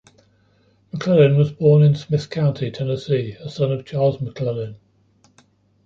McLellin 0.91 1.37
was 1.37 1.51
born 1.51 1.83
in 1.83 1.93
Smith 1.93 2.27
County, 2.31 2.71
Tennessee, 2.71 3.33
a 3.39 3.51
son 3.51 3.71
of 3.71 3.85
Charles 3.85 4.17
McLellin. 4.17 4.77